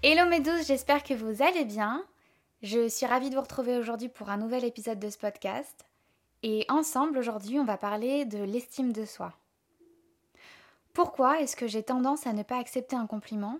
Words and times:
Hello 0.00 0.28
mes 0.28 0.38
douces, 0.38 0.68
j'espère 0.68 1.02
que 1.02 1.12
vous 1.12 1.42
allez 1.42 1.64
bien. 1.64 2.04
Je 2.62 2.88
suis 2.88 3.04
ravie 3.04 3.30
de 3.30 3.34
vous 3.34 3.40
retrouver 3.40 3.76
aujourd'hui 3.76 4.08
pour 4.08 4.30
un 4.30 4.36
nouvel 4.36 4.64
épisode 4.64 5.00
de 5.00 5.10
ce 5.10 5.18
podcast. 5.18 5.86
Et 6.44 6.64
ensemble, 6.68 7.18
aujourd'hui, 7.18 7.58
on 7.58 7.64
va 7.64 7.76
parler 7.76 8.24
de 8.24 8.38
l'estime 8.38 8.92
de 8.92 9.04
soi. 9.04 9.34
Pourquoi 10.92 11.40
est-ce 11.40 11.56
que 11.56 11.66
j'ai 11.66 11.82
tendance 11.82 12.28
à 12.28 12.32
ne 12.32 12.44
pas 12.44 12.58
accepter 12.58 12.94
un 12.94 13.08
compliment 13.08 13.58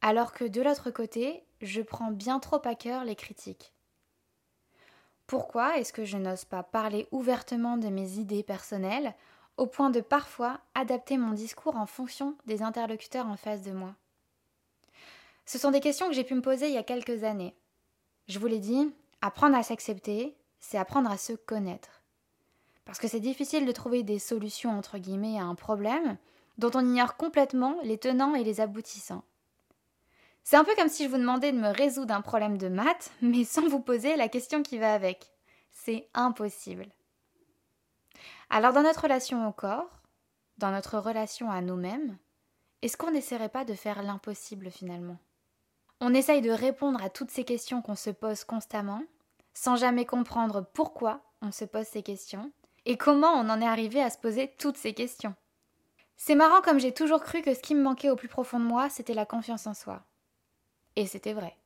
alors 0.00 0.32
que 0.32 0.44
de 0.44 0.62
l'autre 0.62 0.92
côté, 0.92 1.42
je 1.60 1.82
prends 1.82 2.12
bien 2.12 2.38
trop 2.38 2.60
à 2.64 2.76
cœur 2.76 3.04
les 3.04 3.16
critiques? 3.16 3.72
Pourquoi 5.26 5.78
est-ce 5.78 5.92
que 5.92 6.04
je 6.04 6.18
n'ose 6.18 6.44
pas 6.44 6.62
parler 6.62 7.08
ouvertement 7.10 7.78
de 7.78 7.88
mes 7.88 8.20
idées 8.20 8.44
personnelles 8.44 9.12
au 9.56 9.66
point 9.66 9.90
de 9.90 10.00
parfois 10.00 10.60
adapter 10.76 11.18
mon 11.18 11.32
discours 11.32 11.74
en 11.74 11.86
fonction 11.86 12.36
des 12.46 12.62
interlocuteurs 12.62 13.26
en 13.26 13.36
face 13.36 13.62
de 13.62 13.72
moi? 13.72 13.96
Ce 15.46 15.58
sont 15.58 15.70
des 15.70 15.80
questions 15.80 16.08
que 16.08 16.14
j'ai 16.14 16.24
pu 16.24 16.34
me 16.34 16.42
poser 16.42 16.68
il 16.68 16.74
y 16.74 16.78
a 16.78 16.82
quelques 16.82 17.24
années. 17.24 17.54
Je 18.28 18.38
vous 18.38 18.46
l'ai 18.46 18.58
dit, 18.58 18.92
apprendre 19.20 19.56
à 19.56 19.62
s'accepter, 19.62 20.36
c'est 20.58 20.78
apprendre 20.78 21.10
à 21.10 21.18
se 21.18 21.34
connaître. 21.34 22.02
Parce 22.84 22.98
que 22.98 23.08
c'est 23.08 23.20
difficile 23.20 23.66
de 23.66 23.72
trouver 23.72 24.02
des 24.02 24.18
solutions 24.18 24.76
entre 24.76 24.98
guillemets 24.98 25.38
à 25.38 25.44
un 25.44 25.54
problème 25.54 26.16
dont 26.58 26.70
on 26.74 26.84
ignore 26.84 27.16
complètement 27.16 27.76
les 27.82 27.98
tenants 27.98 28.34
et 28.34 28.44
les 28.44 28.60
aboutissants. 28.60 29.24
C'est 30.44 30.56
un 30.56 30.64
peu 30.64 30.74
comme 30.76 30.88
si 30.88 31.04
je 31.04 31.08
vous 31.08 31.16
demandais 31.16 31.52
de 31.52 31.58
me 31.58 31.74
résoudre 31.74 32.14
un 32.14 32.20
problème 32.20 32.58
de 32.58 32.68
maths, 32.68 33.10
mais 33.22 33.44
sans 33.44 33.66
vous 33.66 33.80
poser 33.80 34.16
la 34.16 34.28
question 34.28 34.62
qui 34.62 34.78
va 34.78 34.92
avec. 34.92 35.30
C'est 35.70 36.08
impossible. 36.14 36.86
Alors 38.50 38.72
dans 38.72 38.82
notre 38.82 39.02
relation 39.02 39.48
au 39.48 39.52
corps, 39.52 40.02
dans 40.58 40.70
notre 40.70 40.98
relation 40.98 41.50
à 41.50 41.60
nous-mêmes, 41.60 42.18
est-ce 42.82 42.96
qu'on 42.96 43.10
n'essaierait 43.10 43.48
pas 43.48 43.64
de 43.64 43.74
faire 43.74 44.02
l'impossible 44.02 44.70
finalement? 44.70 45.18
On 46.00 46.14
essaye 46.14 46.40
de 46.40 46.50
répondre 46.50 47.02
à 47.02 47.10
toutes 47.10 47.30
ces 47.30 47.44
questions 47.44 47.82
qu'on 47.82 47.94
se 47.94 48.10
pose 48.10 48.44
constamment, 48.44 49.02
sans 49.52 49.76
jamais 49.76 50.04
comprendre 50.04 50.66
pourquoi 50.74 51.22
on 51.40 51.52
se 51.52 51.64
pose 51.64 51.86
ces 51.86 52.02
questions 52.02 52.52
et 52.84 52.96
comment 52.96 53.32
on 53.32 53.48
en 53.48 53.60
est 53.60 53.66
arrivé 53.66 54.02
à 54.02 54.10
se 54.10 54.18
poser 54.18 54.52
toutes 54.58 54.76
ces 54.76 54.92
questions. 54.92 55.34
C'est 56.16 56.34
marrant 56.34 56.60
comme 56.60 56.78
j'ai 56.78 56.92
toujours 56.92 57.22
cru 57.22 57.42
que 57.42 57.54
ce 57.54 57.60
qui 57.60 57.74
me 57.74 57.82
manquait 57.82 58.10
au 58.10 58.16
plus 58.16 58.28
profond 58.28 58.60
de 58.60 58.64
moi, 58.64 58.88
c'était 58.88 59.14
la 59.14 59.26
confiance 59.26 59.66
en 59.66 59.74
soi. 59.74 60.04
Et 60.96 61.06
c'était 61.06 61.32
vrai. 61.32 61.56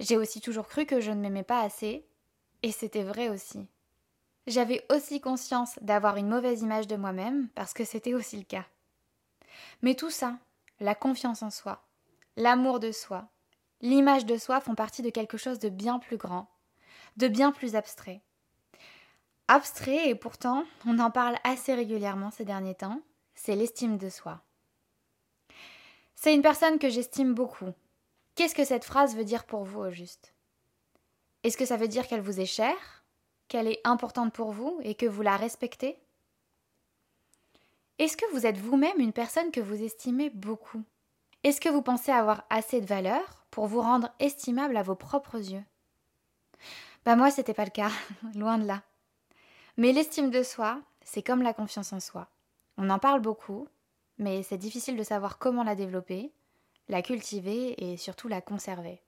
J'ai 0.00 0.16
aussi 0.16 0.40
toujours 0.40 0.68
cru 0.68 0.86
que 0.86 1.00
je 1.00 1.10
ne 1.10 1.20
m'aimais 1.20 1.42
pas 1.42 1.60
assez, 1.60 2.06
et 2.62 2.72
c'était 2.72 3.02
vrai 3.02 3.28
aussi. 3.28 3.66
J'avais 4.46 4.86
aussi 4.90 5.20
conscience 5.20 5.78
d'avoir 5.82 6.16
une 6.16 6.28
mauvaise 6.28 6.62
image 6.62 6.86
de 6.86 6.96
moi-même, 6.96 7.48
parce 7.54 7.74
que 7.74 7.84
c'était 7.84 8.14
aussi 8.14 8.36
le 8.36 8.44
cas. 8.44 8.64
Mais 9.82 9.94
tout 9.94 10.10
ça, 10.10 10.38
la 10.80 10.94
confiance 10.94 11.42
en 11.42 11.50
soi, 11.50 11.82
l'amour 12.38 12.78
de 12.78 12.92
soi, 12.92 13.28
l'image 13.80 14.24
de 14.24 14.38
soi 14.38 14.60
font 14.60 14.76
partie 14.76 15.02
de 15.02 15.10
quelque 15.10 15.36
chose 15.36 15.58
de 15.58 15.68
bien 15.68 15.98
plus 15.98 16.16
grand, 16.16 16.48
de 17.16 17.26
bien 17.26 17.50
plus 17.50 17.74
abstrait. 17.74 18.22
Abstrait, 19.48 20.08
et 20.08 20.14
pourtant, 20.14 20.64
on 20.86 21.00
en 21.00 21.10
parle 21.10 21.36
assez 21.42 21.74
régulièrement 21.74 22.30
ces 22.30 22.44
derniers 22.44 22.76
temps, 22.76 23.02
c'est 23.34 23.56
l'estime 23.56 23.98
de 23.98 24.08
soi. 24.08 24.40
C'est 26.14 26.32
une 26.32 26.42
personne 26.42 26.78
que 26.78 26.88
j'estime 26.88 27.34
beaucoup. 27.34 27.72
Qu'est-ce 28.36 28.54
que 28.54 28.64
cette 28.64 28.84
phrase 28.84 29.16
veut 29.16 29.24
dire 29.24 29.44
pour 29.44 29.64
vous 29.64 29.80
au 29.80 29.90
juste? 29.90 30.32
Est-ce 31.42 31.56
que 31.56 31.66
ça 31.66 31.76
veut 31.76 31.88
dire 31.88 32.06
qu'elle 32.06 32.20
vous 32.20 32.38
est 32.38 32.46
chère, 32.46 33.04
qu'elle 33.48 33.66
est 33.66 33.80
importante 33.82 34.32
pour 34.32 34.52
vous 34.52 34.78
et 34.84 34.94
que 34.94 35.06
vous 35.06 35.22
la 35.22 35.36
respectez? 35.36 35.98
Est-ce 37.98 38.16
que 38.16 38.32
vous 38.32 38.46
êtes 38.46 38.58
vous-même 38.58 39.00
une 39.00 39.12
personne 39.12 39.50
que 39.50 39.60
vous 39.60 39.82
estimez 39.82 40.30
beaucoup? 40.30 40.84
Est-ce 41.44 41.60
que 41.60 41.68
vous 41.68 41.82
pensez 41.82 42.10
avoir 42.10 42.44
assez 42.50 42.80
de 42.80 42.86
valeur 42.86 43.46
pour 43.50 43.66
vous 43.66 43.80
rendre 43.80 44.10
estimable 44.18 44.76
à 44.76 44.82
vos 44.82 44.96
propres 44.96 45.38
yeux? 45.38 45.64
Bah 47.04 47.16
moi 47.16 47.30
c'était 47.30 47.54
pas 47.54 47.64
le 47.64 47.70
cas, 47.70 47.90
loin 48.34 48.58
de 48.58 48.66
là. 48.66 48.82
Mais 49.76 49.92
l'estime 49.92 50.30
de 50.30 50.42
soi, 50.42 50.80
c'est 51.02 51.22
comme 51.22 51.42
la 51.42 51.54
confiance 51.54 51.92
en 51.92 52.00
soi. 52.00 52.28
On 52.76 52.90
en 52.90 52.98
parle 52.98 53.20
beaucoup, 53.20 53.68
mais 54.18 54.42
c'est 54.42 54.58
difficile 54.58 54.96
de 54.96 55.02
savoir 55.04 55.38
comment 55.38 55.62
la 55.62 55.76
développer, 55.76 56.32
la 56.88 57.02
cultiver 57.02 57.92
et 57.92 57.96
surtout 57.96 58.28
la 58.28 58.40
conserver. 58.40 59.00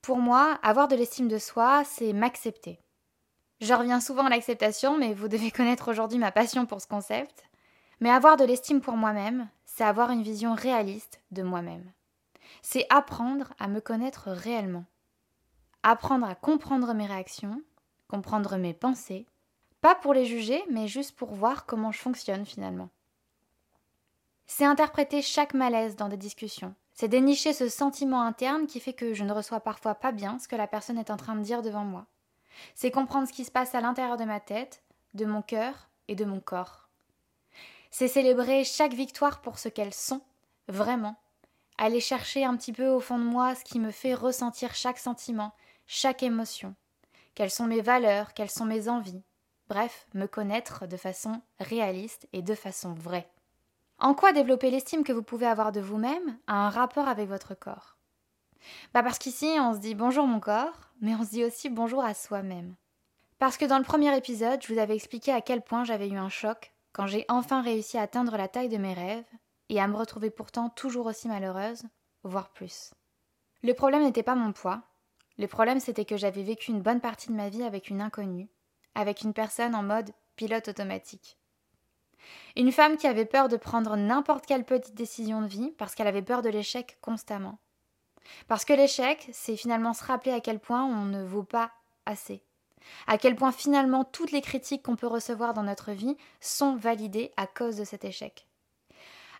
Pour 0.00 0.18
moi, 0.18 0.58
avoir 0.62 0.88
de 0.88 0.96
l'estime 0.96 1.28
de 1.28 1.38
soi, 1.38 1.84
c'est 1.84 2.14
m'accepter. 2.14 2.80
Je 3.60 3.74
reviens 3.74 4.00
souvent 4.00 4.26
à 4.26 4.30
l'acceptation, 4.30 4.96
mais 4.96 5.12
vous 5.12 5.28
devez 5.28 5.50
connaître 5.50 5.90
aujourd'hui 5.90 6.18
ma 6.18 6.32
passion 6.32 6.64
pour 6.64 6.80
ce 6.80 6.86
concept. 6.86 7.44
Mais 8.00 8.10
avoir 8.10 8.36
de 8.36 8.44
l'estime 8.44 8.80
pour 8.80 8.96
moi-même, 8.96 9.48
c'est 9.78 9.84
avoir 9.84 10.10
une 10.10 10.22
vision 10.22 10.54
réaliste 10.54 11.20
de 11.30 11.42
moi-même 11.42 11.90
c'est 12.62 12.86
apprendre 12.90 13.52
à 13.58 13.68
me 13.68 13.80
connaître 13.80 14.30
réellement. 14.30 14.84
Apprendre 15.82 16.26
à 16.26 16.34
comprendre 16.34 16.92
mes 16.94 17.06
réactions, 17.06 17.62
comprendre 18.08 18.56
mes 18.56 18.74
pensées, 18.74 19.26
pas 19.80 19.94
pour 19.94 20.12
les 20.12 20.26
juger, 20.26 20.62
mais 20.70 20.88
juste 20.88 21.16
pour 21.16 21.34
voir 21.34 21.66
comment 21.66 21.92
je 21.92 21.98
fonctionne 21.98 22.44
finalement. 22.44 22.88
C'est 24.46 24.64
interpréter 24.64 25.22
chaque 25.22 25.54
malaise 25.54 25.94
dans 25.94 26.08
des 26.08 26.16
discussions. 26.16 26.74
C'est 26.94 27.08
dénicher 27.08 27.52
ce 27.52 27.68
sentiment 27.68 28.22
interne 28.22 28.66
qui 28.66 28.80
fait 28.80 28.92
que 28.92 29.14
je 29.14 29.22
ne 29.22 29.32
reçois 29.32 29.60
parfois 29.60 29.94
pas 29.94 30.10
bien 30.10 30.38
ce 30.38 30.48
que 30.48 30.56
la 30.56 30.66
personne 30.66 30.98
est 30.98 31.10
en 31.10 31.16
train 31.16 31.36
de 31.36 31.42
dire 31.42 31.62
devant 31.62 31.84
moi. 31.84 32.06
C'est 32.74 32.90
comprendre 32.90 33.28
ce 33.28 33.32
qui 33.32 33.44
se 33.44 33.52
passe 33.52 33.74
à 33.74 33.80
l'intérieur 33.80 34.16
de 34.16 34.24
ma 34.24 34.40
tête, 34.40 34.82
de 35.14 35.26
mon 35.26 35.42
cœur 35.42 35.90
et 36.08 36.16
de 36.16 36.24
mon 36.24 36.40
corps. 36.40 36.87
C'est 37.90 38.08
célébrer 38.08 38.64
chaque 38.64 38.94
victoire 38.94 39.40
pour 39.40 39.58
ce 39.58 39.68
qu'elles 39.68 39.94
sont, 39.94 40.20
vraiment, 40.68 41.16
aller 41.78 42.00
chercher 42.00 42.44
un 42.44 42.56
petit 42.56 42.72
peu 42.72 42.88
au 42.88 43.00
fond 43.00 43.18
de 43.18 43.24
moi 43.24 43.54
ce 43.54 43.64
qui 43.64 43.78
me 43.78 43.90
fait 43.90 44.14
ressentir 44.14 44.74
chaque 44.74 44.98
sentiment, 44.98 45.54
chaque 45.86 46.22
émotion. 46.22 46.74
Quelles 47.34 47.50
sont 47.50 47.66
mes 47.66 47.80
valeurs, 47.80 48.34
quelles 48.34 48.50
sont 48.50 48.64
mes 48.64 48.88
envies. 48.88 49.22
Bref, 49.68 50.06
me 50.14 50.26
connaître 50.26 50.86
de 50.86 50.96
façon 50.96 51.40
réaliste 51.60 52.26
et 52.32 52.42
de 52.42 52.54
façon 52.54 52.94
vraie. 52.94 53.30
En 53.98 54.14
quoi 54.14 54.32
développer 54.32 54.70
l'estime 54.70 55.04
que 55.04 55.12
vous 55.12 55.22
pouvez 55.22 55.46
avoir 55.46 55.72
de 55.72 55.80
vous-même 55.80 56.38
a 56.46 56.66
un 56.66 56.70
rapport 56.70 57.08
avec 57.08 57.28
votre 57.28 57.54
corps? 57.54 57.96
Bah 58.92 59.02
parce 59.02 59.18
qu'ici 59.18 59.56
on 59.60 59.74
se 59.74 59.78
dit 59.78 59.94
bonjour 59.94 60.26
mon 60.26 60.40
corps, 60.40 60.92
mais 61.00 61.14
on 61.14 61.24
se 61.24 61.30
dit 61.30 61.44
aussi 61.44 61.68
bonjour 61.68 62.04
à 62.04 62.14
soi-même. 62.14 62.74
Parce 63.38 63.56
que 63.56 63.64
dans 63.64 63.78
le 63.78 63.84
premier 63.84 64.16
épisode, 64.16 64.60
je 64.62 64.72
vous 64.72 64.80
avais 64.80 64.96
expliqué 64.96 65.32
à 65.32 65.40
quel 65.40 65.62
point 65.62 65.84
j'avais 65.84 66.08
eu 66.08 66.16
un 66.16 66.28
choc 66.28 66.72
quand 66.98 67.06
j'ai 67.06 67.24
enfin 67.28 67.62
réussi 67.62 67.96
à 67.96 68.02
atteindre 68.02 68.36
la 68.36 68.48
taille 68.48 68.68
de 68.68 68.76
mes 68.76 68.92
rêves 68.92 69.30
et 69.68 69.80
à 69.80 69.86
me 69.86 69.96
retrouver 69.96 70.30
pourtant 70.30 70.68
toujours 70.68 71.06
aussi 71.06 71.28
malheureuse, 71.28 71.84
voire 72.24 72.50
plus. 72.50 72.92
Le 73.62 73.72
problème 73.72 74.02
n'était 74.02 74.24
pas 74.24 74.34
mon 74.34 74.52
poids, 74.52 74.82
le 75.38 75.46
problème 75.46 75.78
c'était 75.78 76.04
que 76.04 76.16
j'avais 76.16 76.42
vécu 76.42 76.72
une 76.72 76.82
bonne 76.82 77.00
partie 77.00 77.28
de 77.28 77.36
ma 77.36 77.50
vie 77.50 77.62
avec 77.62 77.88
une 77.88 78.00
inconnue, 78.00 78.50
avec 78.96 79.22
une 79.22 79.32
personne 79.32 79.76
en 79.76 79.84
mode 79.84 80.10
pilote 80.34 80.66
automatique. 80.66 81.38
Une 82.56 82.72
femme 82.72 82.96
qui 82.96 83.06
avait 83.06 83.26
peur 83.26 83.46
de 83.46 83.56
prendre 83.56 83.94
n'importe 83.96 84.44
quelle 84.44 84.64
petite 84.64 84.96
décision 84.96 85.40
de 85.40 85.46
vie 85.46 85.70
parce 85.78 85.94
qu'elle 85.94 86.08
avait 86.08 86.20
peur 86.20 86.42
de 86.42 86.48
l'échec 86.48 86.98
constamment. 87.00 87.60
Parce 88.48 88.64
que 88.64 88.72
l'échec, 88.72 89.28
c'est 89.32 89.56
finalement 89.56 89.94
se 89.94 90.02
rappeler 90.02 90.32
à 90.32 90.40
quel 90.40 90.58
point 90.58 90.84
on 90.84 91.04
ne 91.04 91.22
vaut 91.22 91.44
pas 91.44 91.70
assez. 92.06 92.42
À 93.06 93.18
quel 93.18 93.36
point 93.36 93.52
finalement 93.52 94.04
toutes 94.04 94.32
les 94.32 94.40
critiques 94.40 94.82
qu'on 94.82 94.96
peut 94.96 95.06
recevoir 95.06 95.54
dans 95.54 95.62
notre 95.62 95.92
vie 95.92 96.16
sont 96.40 96.76
validées 96.76 97.32
à 97.36 97.46
cause 97.46 97.76
de 97.76 97.84
cet 97.84 98.04
échec. 98.04 98.46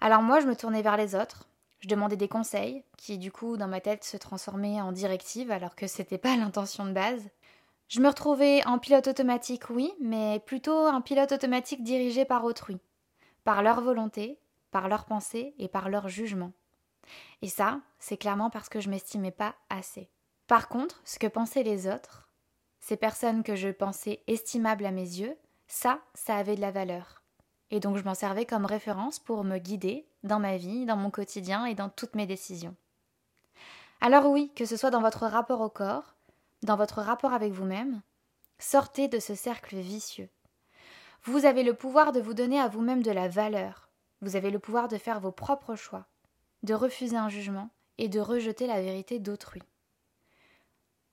Alors 0.01 0.23
moi, 0.23 0.41
je 0.41 0.47
me 0.47 0.57
tournais 0.57 0.83
vers 0.83 0.97
les 0.97 1.15
autres, 1.15 1.49
je 1.81 1.89
demandais 1.89 2.17
des 2.17 2.29
conseils, 2.29 2.83
qui 2.97 3.19
du 3.19 3.31
coup, 3.33 3.57
dans 3.57 3.69
ma 3.69 3.81
tête, 3.81 4.05
se 4.05 4.17
transformaient 4.17 4.81
en 4.81 4.93
directives, 4.93 5.51
alors 5.51 5.75
que 5.75 5.87
c'était 5.87 6.19
pas 6.19 6.37
l'intention 6.37 6.85
de 6.85 6.93
base. 6.93 7.29
Je 7.89 8.01
me 8.01 8.09
retrouvais 8.09 8.65
en 8.67 8.79
pilote 8.79 9.09
automatique, 9.09 9.71
oui, 9.71 9.93
mais 10.01 10.41
plutôt 10.41 10.87
un 10.87 11.01
pilote 11.01 11.33
automatique 11.33 11.83
dirigé 11.83 12.25
par 12.25 12.45
autrui, 12.45 12.79
par 13.45 13.63
leur 13.63 13.81
volonté, 13.81 14.39
par 14.71 14.89
leurs 14.89 15.07
pensées 15.07 15.55
et 15.59 15.69
par 15.69 15.89
leur 15.89 16.09
jugement. 16.09 16.53
Et 17.41 17.49
ça, 17.49 17.81
c'est 17.99 18.19
clairement 18.19 18.51
parce 18.51 18.69
que 18.69 18.81
je 18.81 18.91
m'estimais 18.91 19.31
pas 19.31 19.55
assez. 19.71 20.11
Par 20.47 20.69
contre, 20.69 21.01
ce 21.05 21.19
que 21.19 21.27
pensaient 21.27 21.63
les 21.63 21.87
autres, 21.87 22.28
ces 22.81 22.97
personnes 22.97 23.43
que 23.43 23.57
je 23.57 23.69
pensais 23.69 24.23
estimables 24.27 24.87
à 24.87 24.91
mes 24.91 25.03
yeux, 25.03 25.37
ça, 25.67 26.01
ça 26.15 26.37
avait 26.37 26.57
de 26.57 26.61
la 26.61 26.71
valeur. 26.71 27.23
et 27.71 27.81
donc 27.81 27.99
je 27.99 28.05
m'en 28.05 28.15
servais 28.15 28.47
comme 28.47 28.65
référence 28.65 29.19
pour 29.19 29.45
me 29.45 29.59
guider 29.59 30.07
dans 30.23 30.41
ma 30.41 30.57
vie, 30.57 30.87
dans 30.87 30.97
mon 30.97 31.11
quotidien 31.11 31.67
et 31.67 31.75
dans 31.75 31.91
toutes 31.91 32.15
mes 32.15 32.27
décisions. 32.27 32.75
Alors 34.01 34.27
oui, 34.27 34.53
que 34.55 34.65
ce 34.65 34.77
soit 34.77 34.91
dans 34.91 35.03
votre 35.03 35.27
rapport 35.27 35.61
au 35.61 35.69
corps, 35.69 36.15
dans 36.63 36.77
votre 36.77 37.03
rapport 37.03 37.33
avec 37.33 37.53
vous-même, 37.53 38.01
sortez 38.59 39.09
de 39.09 39.19
ce 39.19 39.35
cercle 39.35 39.77
vicieux. 39.77 40.31
Vous 41.25 41.45
avez 41.45 41.63
le 41.63 41.75
pouvoir 41.75 42.13
de 42.13 42.21
vous 42.21 42.35
donner 42.35 42.61
à 42.61 42.69
vous-même 42.69 43.03
de 43.03 43.11
la 43.11 43.29
valeur, 43.29 43.89
vous 44.21 44.37
avez 44.37 44.51
le 44.51 44.59
pouvoir 44.59 44.89
de 44.89 44.97
faire 44.97 45.21
vos 45.21 45.33
propres 45.33 45.75
choix, 45.75 46.07
de 46.63 46.75
refuser 46.75 47.17
un 47.17 47.29
jugement 47.29 47.71
et 47.99 48.09
de 48.09 48.21
rejeter 48.21 48.67
la 48.67 48.81
vérité 48.81 49.19
d'autrui. 49.19 49.63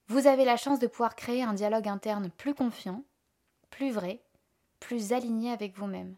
Vous 0.07 0.28
avez 0.28 0.46
la 0.46 0.57
chance 0.57 0.80
de 0.80 0.88
pouvoir 0.88 1.16
créer 1.16 1.42
un 1.42 1.54
dialogue 1.54 1.88
interne 1.88 2.30
plus 2.30 2.54
confiant, 2.54 3.04
plus 3.72 3.92
vrai, 3.92 4.22
plus 4.80 5.13
aligné 5.13 5.52
avec 5.52 5.75
vous-même. 5.75 6.16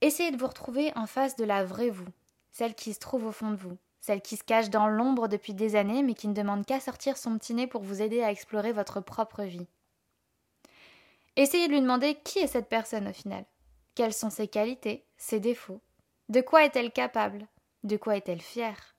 Essayez 0.00 0.30
de 0.30 0.36
vous 0.36 0.46
retrouver 0.46 0.92
en 0.96 1.06
face 1.06 1.36
de 1.36 1.44
la 1.44 1.64
vraie 1.64 1.90
vous, 1.90 2.06
celle 2.52 2.74
qui 2.74 2.94
se 2.94 3.00
trouve 3.00 3.26
au 3.26 3.32
fond 3.32 3.50
de 3.50 3.56
vous, 3.56 3.76
celle 4.00 4.22
qui 4.22 4.36
se 4.36 4.44
cache 4.44 4.70
dans 4.70 4.86
l'ombre 4.86 5.26
depuis 5.26 5.52
des 5.52 5.74
années 5.74 6.02
mais 6.02 6.14
qui 6.14 6.28
ne 6.28 6.34
demande 6.34 6.64
qu'à 6.64 6.80
sortir 6.80 7.16
son 7.16 7.38
petit 7.38 7.54
nez 7.54 7.66
pour 7.66 7.82
vous 7.82 8.02
aider 8.02 8.22
à 8.22 8.30
explorer 8.30 8.72
votre 8.72 9.00
propre 9.00 9.42
vie. 9.42 9.66
Essayez 11.34 11.66
de 11.66 11.72
lui 11.72 11.80
demander 11.80 12.14
qui 12.16 12.38
est 12.38 12.46
cette 12.46 12.68
personne 12.68 13.08
au 13.08 13.12
final. 13.12 13.44
Quelles 13.94 14.12
sont 14.12 14.30
ses 14.30 14.48
qualités, 14.48 15.04
ses 15.16 15.40
défauts? 15.40 15.80
De 16.28 16.40
quoi 16.40 16.64
est-elle 16.64 16.92
capable? 16.92 17.48
De 17.84 17.96
quoi 17.96 18.16
est-elle 18.16 18.42
fière? 18.42 18.94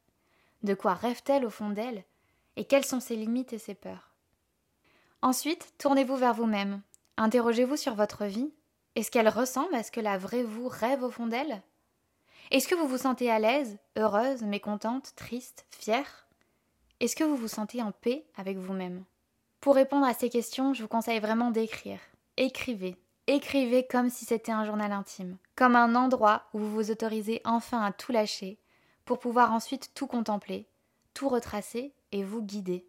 De 0.61 0.73
quoi 0.73 0.93
rêve-t-elle 0.93 1.45
au 1.45 1.49
fond 1.49 1.69
d'elle? 1.69 2.03
Et 2.55 2.65
quelles 2.65 2.85
sont 2.85 2.99
ses 2.99 3.15
limites 3.15 3.53
et 3.53 3.57
ses 3.57 3.75
peurs? 3.75 4.11
Ensuite, 5.21 5.73
tournez-vous 5.77 6.15
vers 6.15 6.33
vous-même. 6.33 6.81
Interrogez-vous 7.17 7.77
sur 7.77 7.95
votre 7.95 8.25
vie. 8.25 8.51
Est-ce 8.95 9.09
qu'elle 9.09 9.29
ressemble 9.29 9.73
à 9.75 9.83
ce 9.83 9.91
que 9.91 10.01
la 10.01 10.17
vraie 10.17 10.43
vous 10.43 10.67
rêve 10.67 11.03
au 11.03 11.09
fond 11.09 11.27
d'elle? 11.27 11.61
Est-ce 12.51 12.67
que 12.67 12.75
vous 12.75 12.87
vous 12.87 12.97
sentez 12.97 13.31
à 13.31 13.39
l'aise, 13.39 13.77
heureuse, 13.97 14.43
mécontente, 14.43 15.13
triste, 15.15 15.65
fière? 15.71 16.27
Est-ce 16.99 17.15
que 17.15 17.23
vous 17.23 17.35
vous 17.35 17.47
sentez 17.47 17.81
en 17.81 17.91
paix 17.91 18.25
avec 18.35 18.57
vous-même? 18.57 19.03
Pour 19.61 19.75
répondre 19.75 20.05
à 20.05 20.13
ces 20.13 20.29
questions, 20.29 20.73
je 20.73 20.83
vous 20.83 20.89
conseille 20.89 21.19
vraiment 21.19 21.51
d'écrire. 21.51 21.99
Écrivez, 22.37 22.97
Écrivez 23.27 23.87
comme 23.87 24.09
si 24.09 24.25
c'était 24.25 24.51
un 24.51 24.65
journal 24.65 24.91
intime, 24.91 25.37
comme 25.55 25.77
un 25.77 25.95
endroit 25.95 26.43
où 26.53 26.59
vous 26.59 26.71
vous 26.71 26.91
autorisez 26.91 27.39
enfin 27.45 27.81
à 27.81 27.93
tout 27.93 28.11
lâcher, 28.11 28.59
pour 29.05 29.17
pouvoir 29.17 29.53
ensuite 29.53 29.91
tout 29.95 30.07
contempler, 30.07 30.67
tout 31.13 31.29
retracer 31.29 31.93
vous 32.21 32.43
guider. 32.43 32.85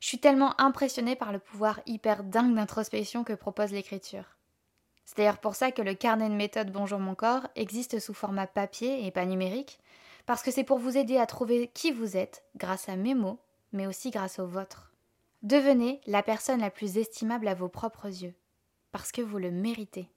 Je 0.00 0.08
suis 0.08 0.18
tellement 0.18 0.60
impressionnée 0.60 1.14
par 1.14 1.30
le 1.30 1.38
pouvoir 1.38 1.78
hyper 1.86 2.24
dingue 2.24 2.56
d'introspection 2.56 3.22
que 3.22 3.34
propose 3.34 3.70
l'écriture. 3.70 4.24
C'est 5.04 5.18
d'ailleurs 5.18 5.38
pour 5.38 5.54
ça 5.54 5.70
que 5.70 5.82
le 5.82 5.94
carnet 5.94 6.28
de 6.28 6.34
méthode 6.34 6.72
Bonjour 6.72 6.98
mon 6.98 7.14
corps 7.14 7.46
existe 7.54 8.00
sous 8.00 8.14
format 8.14 8.48
papier 8.48 9.06
et 9.06 9.12
pas 9.12 9.26
numérique, 9.26 9.78
parce 10.26 10.42
que 10.42 10.50
c'est 10.50 10.64
pour 10.64 10.78
vous 10.78 10.96
aider 10.96 11.18
à 11.18 11.26
trouver 11.26 11.68
qui 11.68 11.92
vous 11.92 12.16
êtes 12.16 12.42
grâce 12.56 12.88
à 12.88 12.96
mes 12.96 13.14
mots, 13.14 13.38
mais 13.72 13.86
aussi 13.86 14.10
grâce 14.10 14.40
aux 14.40 14.46
vôtres. 14.46 14.92
Devenez 15.42 16.00
la 16.06 16.24
personne 16.24 16.60
la 16.60 16.70
plus 16.70 16.98
estimable 16.98 17.46
à 17.46 17.54
vos 17.54 17.68
propres 17.68 18.06
yeux 18.06 18.34
parce 18.94 19.10
que 19.10 19.22
vous 19.22 19.38
le 19.38 19.50
méritez. 19.50 20.08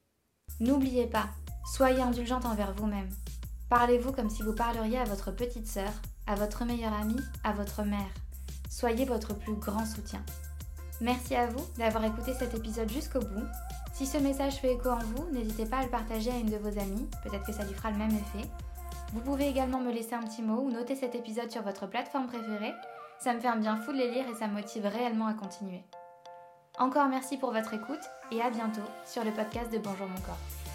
N'oubliez 0.60 1.08
pas, 1.08 1.30
soyez 1.66 2.00
indulgente 2.00 2.46
envers 2.46 2.76
vous-même. 2.76 3.10
Parlez-vous 3.72 4.12
comme 4.12 4.30
si 4.30 4.44
vous 4.44 4.54
parleriez 4.54 5.00
à 5.00 5.04
votre 5.04 5.32
petite 5.32 5.66
sœur, 5.66 5.92
à 6.28 6.36
votre 6.36 6.66
meilleure 6.66 6.94
amie, 6.94 7.22
à 7.44 7.54
votre 7.54 7.84
mère. 7.84 8.10
Soyez 8.70 9.06
votre 9.06 9.34
plus 9.34 9.56
grand 9.56 9.86
soutien. 9.86 10.22
Merci 11.02 11.36
à 11.36 11.48
vous 11.48 11.66
d'avoir 11.78 12.04
écouté 12.06 12.34
cet 12.34 12.54
épisode 12.54 12.92
jusqu'au 12.92 13.20
bout. 13.20 13.48
Si 13.94 14.06
ce 14.06 14.18
message 14.18 14.56
fait 14.56 14.74
écho 14.74 14.90
en 14.90 15.00
vous, 15.00 15.28
n'hésitez 15.32 15.66
pas 15.66 15.78
à 15.78 15.84
le 15.84 15.90
partager 15.90 16.32
à 16.32 16.38
une 16.38 16.50
de 16.50 16.58
vos 16.58 16.80
amies, 16.80 17.08
peut-être 17.24 17.46
que 17.46 17.54
ça 17.54 17.64
lui 17.64 17.74
fera 17.74 17.92
le 17.92 17.98
même 17.98 18.12
effet. 18.12 18.48
Vous 19.14 19.22
pouvez 19.22 19.48
également 19.48 19.80
me 19.80 19.92
laisser 19.92 20.16
un 20.16 20.24
petit 20.24 20.42
mot 20.42 20.62
ou 20.62 20.72
noter 20.72 20.96
cet 20.96 21.16
épisode 21.16 21.52
sur 21.52 21.62
votre 21.62 21.88
plateforme 21.88 22.28
préférée. 22.28 22.74
Ça 23.20 23.34
me 23.34 23.40
fait 23.40 23.48
un 23.48 23.56
bien 23.56 23.78
fou 23.78 23.92
de 23.92 23.98
les 23.98 24.12
lire 24.12 24.26
et 24.30 24.36
ça 24.36 24.48
me 24.48 24.54
motive 24.54 24.86
réellement 24.86 25.28
à 25.28 25.34
continuer. 25.34 25.84
Encore 26.78 27.08
merci 27.08 27.38
pour 27.38 27.52
votre 27.52 27.74
écoute 27.74 28.04
et 28.32 28.42
à 28.42 28.50
bientôt 28.50 28.82
sur 29.06 29.24
le 29.24 29.32
podcast 29.32 29.72
de 29.72 29.80
Bonjour 29.80 30.08
mon 30.08 30.22
corps. 30.22 30.67